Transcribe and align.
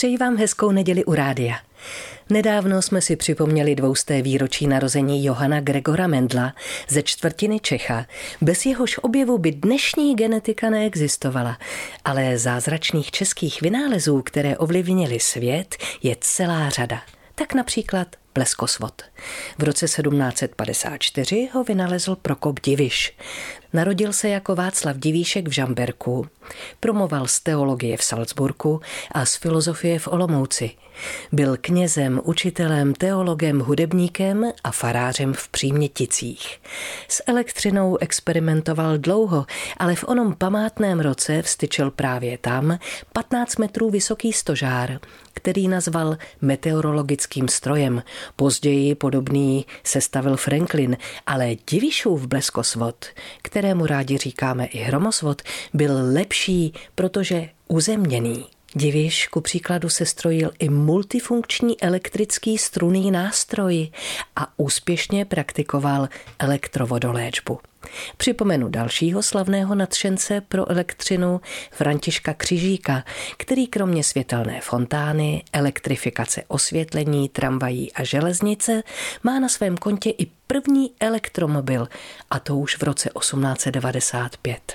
Přeji 0.00 0.16
vám 0.16 0.36
hezkou 0.36 0.70
neděli 0.70 1.04
u 1.04 1.14
rádia. 1.14 1.56
Nedávno 2.30 2.82
jsme 2.82 3.00
si 3.00 3.16
připomněli 3.16 3.74
dvousté 3.74 4.22
výročí 4.22 4.66
narození 4.66 5.24
Johana 5.24 5.60
Gregora 5.60 6.06
Mendla 6.06 6.54
ze 6.88 7.02
čtvrtiny 7.02 7.60
Čecha. 7.60 8.06
Bez 8.40 8.66
jehož 8.66 8.98
objevu 8.98 9.38
by 9.38 9.52
dnešní 9.52 10.16
genetika 10.16 10.70
neexistovala, 10.70 11.58
ale 12.04 12.38
zázračných 12.38 13.10
českých 13.10 13.60
vynálezů, 13.60 14.22
které 14.22 14.58
ovlivnily 14.58 15.20
svět, 15.20 15.76
je 16.02 16.16
celá 16.20 16.70
řada. 16.70 17.02
Tak 17.34 17.54
například 17.54 18.16
bleskosvod. 18.34 19.02
V 19.58 19.62
roce 19.62 19.86
1754 19.86 21.48
ho 21.52 21.64
vynalezl 21.64 22.16
Prokop 22.16 22.60
Diviš. 22.60 23.16
Narodil 23.72 24.12
se 24.12 24.28
jako 24.28 24.54
Václav 24.54 24.96
Divíšek 24.96 25.48
v 25.48 25.52
Žamberku, 25.52 26.26
promoval 26.80 27.26
z 27.26 27.40
teologie 27.40 27.96
v 27.96 28.04
Salzburku 28.04 28.80
a 29.12 29.24
z 29.24 29.36
filozofie 29.36 29.98
v 29.98 30.08
Olomouci. 30.08 30.70
Byl 31.32 31.56
knězem, 31.60 32.20
učitelem, 32.24 32.94
teologem, 32.94 33.60
hudebníkem 33.60 34.52
a 34.64 34.70
farářem 34.70 35.32
v 35.34 35.48
Příměticích. 35.48 36.60
S 37.08 37.22
elektřinou 37.26 37.96
experimentoval 38.00 38.98
dlouho, 38.98 39.46
ale 39.76 39.94
v 39.94 40.04
onom 40.04 40.34
památném 40.34 41.00
roce 41.00 41.42
vstyčil 41.42 41.90
právě 41.90 42.38
tam 42.38 42.78
15 43.12 43.56
metrů 43.56 43.90
vysoký 43.90 44.32
stožár, 44.32 44.98
který 45.34 45.68
nazval 45.68 46.16
meteorologickým 46.40 47.48
strojem. 47.48 48.02
Později 48.36 48.94
podobný 48.94 49.66
sestavil 49.84 50.36
Franklin, 50.36 50.96
ale 51.26 51.50
Divišův 51.70 52.26
bleskosvod, 52.26 53.06
kterému 53.60 53.86
rádi 53.86 54.16
říkáme 54.16 54.66
i 54.66 54.78
hromosvod, 54.78 55.42
byl 55.74 55.92
lepší, 56.12 56.72
protože 56.94 57.48
uzemněný. 57.68 58.44
Diviš 58.74 59.26
ku 59.26 59.40
příkladu 59.40 59.88
se 59.88 60.06
strojil 60.06 60.50
i 60.58 60.68
multifunkční 60.68 61.80
elektrický 61.82 62.58
struný 62.58 63.10
nástroj 63.10 63.90
a 64.36 64.46
úspěšně 64.56 65.24
praktikoval 65.24 66.08
elektrovodoléčbu. 66.38 67.58
Připomenu 68.16 68.68
dalšího 68.68 69.22
slavného 69.22 69.74
nadšence 69.74 70.40
pro 70.40 70.70
elektřinu 70.70 71.40
Františka 71.70 72.34
Křižíka, 72.34 73.04
který 73.36 73.66
kromě 73.66 74.04
světelné 74.04 74.60
fontány, 74.60 75.44
elektrifikace 75.52 76.42
osvětlení, 76.48 77.28
tramvají 77.28 77.92
a 77.92 78.04
železnice 78.04 78.82
má 79.22 79.38
na 79.38 79.48
svém 79.48 79.76
kontě 79.76 80.10
i 80.10 80.26
první 80.46 80.90
elektromobil, 81.00 81.88
a 82.30 82.38
to 82.38 82.56
už 82.56 82.76
v 82.76 82.82
roce 82.82 83.10
1895. 83.18 84.72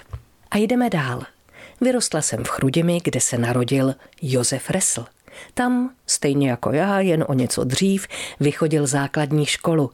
A 0.51 0.57
jdeme 0.57 0.89
dál. 0.89 1.34
Vyrostla 1.81 2.21
jsem 2.21 2.43
v 2.43 2.47
Chrudimi, 2.49 2.99
kde 3.03 3.19
se 3.19 3.37
narodil 3.37 3.95
Josef 4.21 4.69
Resl. 4.69 5.05
Tam, 5.53 5.89
stejně 6.07 6.49
jako 6.49 6.71
já, 6.71 6.99
jen 6.99 7.25
o 7.27 7.33
něco 7.33 7.63
dřív, 7.63 8.07
vychodil 8.39 8.87
základní 8.87 9.45
školu. 9.45 9.91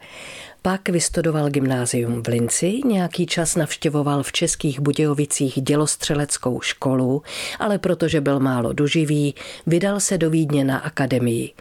Pak 0.63 0.89
vystudoval 0.89 1.49
gymnázium 1.49 2.23
v 2.23 2.27
Linci, 2.27 2.81
nějaký 2.85 3.25
čas 3.25 3.55
navštěvoval 3.55 4.23
v 4.23 4.31
Českých 4.31 4.79
Budějovicích 4.79 5.61
dělostřeleckou 5.61 6.61
školu, 6.61 7.23
ale 7.59 7.77
protože 7.77 8.21
byl 8.21 8.39
málo 8.39 8.73
doživý, 8.73 9.35
vydal 9.67 9.99
se 9.99 10.17
do 10.17 10.29
Vídně 10.29 10.63
na 10.63 10.77
akademii, 10.77 11.53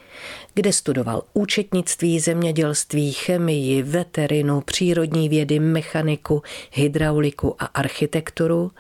kde 0.55 0.73
studoval 0.73 1.23
účetnictví, 1.33 2.21
zemědělství, 2.21 3.13
chemii, 3.13 3.83
veterinu, 3.83 4.61
přírodní 4.61 5.29
vědy, 5.29 5.61
mechaniku, 5.61 6.43
hydrauliku 6.73 7.57
a 7.59 7.65
architekturu. 7.65 8.71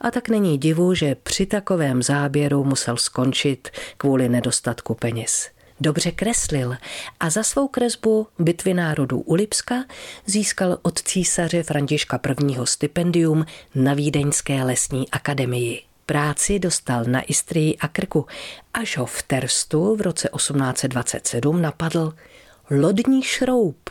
A 0.00 0.10
tak 0.10 0.28
není 0.28 0.58
divu, 0.58 0.94
že 0.94 1.14
při 1.14 1.46
takovém 1.46 2.02
záběru 2.02 2.64
musel 2.64 2.96
skončit 2.96 3.68
kvůli 3.96 4.28
nedostatku 4.28 4.94
peněz 4.94 5.53
dobře 5.80 6.10
kreslil 6.10 6.76
a 7.20 7.30
za 7.30 7.42
svou 7.42 7.68
kresbu 7.68 8.26
bitvy 8.38 8.74
národů 8.74 9.20
u 9.20 9.34
Lipska 9.34 9.84
získal 10.26 10.78
od 10.82 11.02
císaře 11.02 11.62
Františka 11.62 12.20
I. 12.50 12.54
stipendium 12.64 13.46
na 13.74 13.94
Vídeňské 13.94 14.64
lesní 14.64 15.10
akademii. 15.10 15.82
Práci 16.06 16.58
dostal 16.58 17.04
na 17.04 17.20
Istrii 17.20 17.76
a 17.76 17.88
Krku, 17.88 18.26
až 18.74 18.96
ho 18.96 19.06
v 19.06 19.22
Terstu 19.22 19.96
v 19.96 20.00
roce 20.00 20.28
1827 20.36 21.62
napadl 21.62 22.12
lodní 22.70 23.22
šroub. 23.22 23.90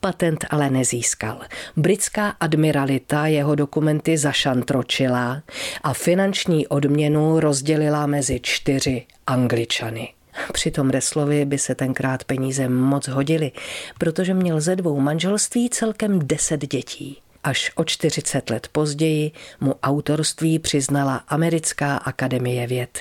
Patent 0.00 0.44
ale 0.50 0.70
nezískal. 0.70 1.40
Britská 1.76 2.28
admiralita 2.28 3.26
jeho 3.26 3.54
dokumenty 3.54 4.18
zašantročila 4.18 5.42
a 5.82 5.94
finanční 5.94 6.66
odměnu 6.66 7.40
rozdělila 7.40 8.06
mezi 8.06 8.40
čtyři 8.42 9.06
angličany. 9.26 10.08
Při 10.52 10.70
tom 10.70 10.90
Reslovi 10.90 11.44
by 11.44 11.58
se 11.58 11.74
tenkrát 11.74 12.24
peníze 12.24 12.68
moc 12.68 13.08
hodily, 13.08 13.52
protože 13.98 14.34
měl 14.34 14.60
ze 14.60 14.76
dvou 14.76 15.00
manželství 15.00 15.70
celkem 15.70 16.18
deset 16.18 16.60
dětí. 16.60 17.18
Až 17.44 17.72
o 17.74 17.84
40 17.84 18.50
let 18.50 18.68
později 18.72 19.32
mu 19.60 19.74
autorství 19.82 20.58
přiznala 20.58 21.16
Americká 21.16 21.96
akademie 21.96 22.66
věd. 22.66 22.98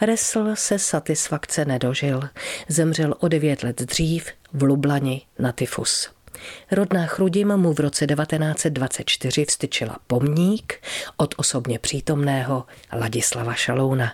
Resl 0.00 0.50
se 0.54 0.78
satisfakce 0.78 1.64
nedožil. 1.64 2.22
Zemřel 2.68 3.14
o 3.20 3.28
devět 3.28 3.62
let 3.62 3.82
dřív 3.82 4.26
v 4.52 4.62
Lublani 4.62 5.22
na 5.38 5.52
tyfus. 5.52 6.10
Rodná 6.70 7.06
Chrudim 7.06 7.56
mu 7.56 7.72
v 7.72 7.80
roce 7.80 8.06
1924 8.06 9.44
vstyčila 9.44 9.98
pomník 10.06 10.74
od 11.16 11.34
osobně 11.36 11.78
přítomného 11.78 12.64
Ladislava 12.92 13.54
Šalouna. 13.54 14.12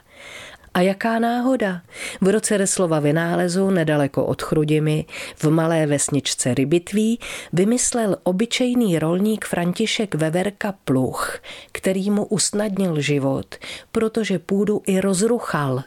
A 0.79 0.81
jaká 0.81 1.19
náhoda? 1.19 1.83
V 2.21 2.29
roce 2.29 2.57
Reslova 2.57 3.01
vynálezu, 3.01 3.71
nedaleko 3.71 4.27
od 4.27 4.43
Chrudimi, 4.43 5.07
v 5.37 5.51
malé 5.51 5.87
vesničce 5.87 6.55
Rybitví, 6.55 7.19
vymyslel 7.53 8.17
obyčejný 8.23 8.99
rolník 8.99 9.45
František 9.45 10.15
Veverka 10.15 10.75
Pluch, 10.85 11.39
který 11.73 12.11
mu 12.11 12.25
usnadnil 12.25 13.01
život, 13.01 13.57
protože 13.93 14.39
půdu 14.39 14.83
i 14.87 15.01
rozruchal 15.01 15.83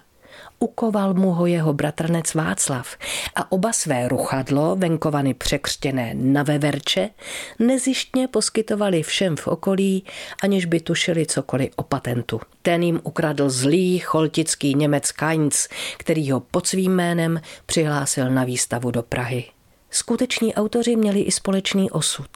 ukoval 0.61 1.13
mu 1.13 1.31
ho 1.31 1.45
jeho 1.45 1.73
bratrnec 1.73 2.33
Václav 2.33 2.97
a 3.35 3.51
oba 3.51 3.73
své 3.73 4.07
ruchadlo, 4.07 4.75
venkovany 4.75 5.33
překřtěné 5.33 6.13
na 6.13 6.43
veverče, 6.43 7.09
nezištně 7.59 8.27
poskytovali 8.27 9.03
všem 9.03 9.35
v 9.35 9.47
okolí, 9.47 10.05
aniž 10.43 10.65
by 10.65 10.79
tušili 10.79 11.25
cokoliv 11.25 11.69
o 11.75 11.83
patentu. 11.83 12.41
Ten 12.61 12.83
jim 12.83 12.99
ukradl 13.03 13.49
zlý 13.49 13.99
choltický 13.99 14.75
Němec 14.75 15.11
Kainz, 15.11 15.67
který 15.97 16.31
ho 16.31 16.39
pod 16.39 16.67
svým 16.67 16.95
jménem 16.95 17.41
přihlásil 17.65 18.29
na 18.29 18.43
výstavu 18.43 18.91
do 18.91 19.03
Prahy. 19.03 19.45
Skuteční 19.89 20.55
autoři 20.55 20.95
měli 20.95 21.21
i 21.21 21.31
společný 21.31 21.91
osud. 21.91 22.29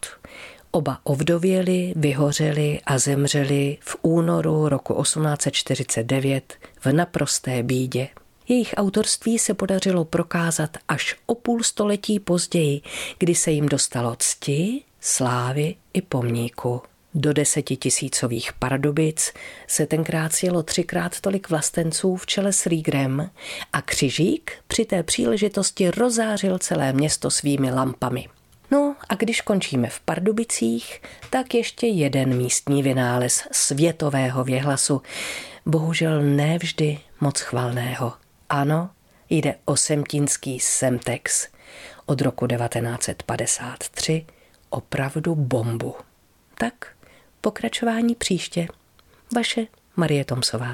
Oba 0.76 1.00
ovdověli, 1.04 1.94
vyhořeli 1.96 2.80
a 2.86 2.98
zemřeli 2.98 3.78
v 3.82 3.96
únoru 4.02 4.70
roku 4.70 5.02
1849 5.02 6.54
v 6.80 6.94
naprosté 6.94 7.64
bídě. 7.64 8.08
Jejich 8.48 8.74
autorství 8.78 9.40
se 9.40 9.54
podařilo 9.54 10.06
prokázat 10.06 10.78
až 10.88 11.16
o 11.26 11.36
půl 11.36 11.64
století 11.64 12.20
později, 12.20 12.82
kdy 13.18 13.36
se 13.36 13.52
jim 13.52 13.66
dostalo 13.66 14.16
cti, 14.20 14.82
slávy 15.02 15.76
i 15.94 16.02
pomníku. 16.02 16.82
Do 17.14 17.34
desetitisícových 17.34 18.54
Pardubic 18.54 19.34
se 19.68 19.86
tenkrát 19.86 20.34
sjelo 20.34 20.64
třikrát 20.64 21.22
tolik 21.22 21.50
vlastenců 21.50 22.16
v 22.16 22.26
čele 22.26 22.54
s 22.54 22.66
Rígrem 22.66 23.30
a 23.74 23.82
Křižík 23.82 24.52
při 24.68 24.86
té 24.86 25.04
příležitosti 25.04 25.92
rozářil 25.92 26.58
celé 26.58 26.94
město 26.94 27.32
svými 27.32 27.72
lampami. 27.72 28.28
A 29.10 29.16
když 29.16 29.42
končíme 29.42 29.90
v 29.90 30.00
Pardubicích, 30.00 31.02
tak 31.30 31.54
ještě 31.54 31.88
jeden 31.88 32.38
místní 32.38 32.84
vynález 32.84 33.48
světového 33.52 34.44
věhlasu, 34.44 35.02
bohužel 35.66 36.22
nevždy 36.22 37.00
moc 37.22 37.40
chvalného. 37.40 38.14
Ano, 38.50 38.90
jde 39.30 39.56
o 39.66 39.78
semtínský 39.78 40.60
Semtex 40.60 41.48
od 42.06 42.22
roku 42.22 42.48
1953, 42.48 44.26
opravdu 44.70 45.36
bombu. 45.36 45.96
Tak 46.58 46.88
pokračování 47.42 48.16
příště. 48.16 48.68
Vaše 49.36 49.66
Marie 49.96 50.26
Tomsová. 50.26 50.74